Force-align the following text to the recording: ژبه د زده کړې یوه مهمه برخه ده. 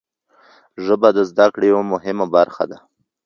ژبه 0.85 1.09
د 1.15 1.19
زده 1.29 1.45
کړې 1.53 1.67
یوه 1.73 1.83
مهمه 1.93 2.25
برخه 2.35 2.63
ده. 2.71 2.77